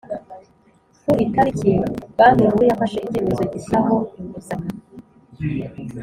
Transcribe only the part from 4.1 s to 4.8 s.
inguzanyo